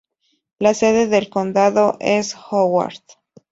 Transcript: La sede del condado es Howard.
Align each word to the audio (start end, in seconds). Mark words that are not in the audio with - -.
La 0.57 0.73
sede 0.73 1.05
del 1.05 1.29
condado 1.29 1.97
es 1.99 2.35
Howard. 2.49 3.03